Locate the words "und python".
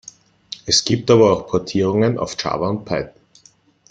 2.69-3.21